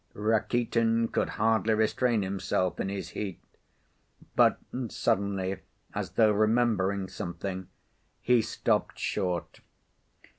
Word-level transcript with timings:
Rakitin 0.15 1.09
could 1.09 1.29
hardly 1.37 1.75
restrain 1.75 2.23
himself 2.23 2.79
in 2.79 2.89
his 2.89 3.09
heat, 3.09 3.39
but, 4.35 4.57
suddenly, 4.89 5.59
as 5.93 6.13
though 6.13 6.31
remembering 6.31 7.07
something, 7.07 7.67
he 8.19 8.41
stopped 8.41 8.97
short. 8.97 9.59